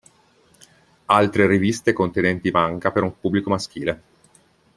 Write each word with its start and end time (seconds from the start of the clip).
Altre 1.13 1.45
riviste 1.45 1.93
contenenti 1.93 2.49
manga 2.49 2.89
per 2.91 3.03
un 3.03 3.19
pubblico 3.19 3.51
maschile. 3.51 4.01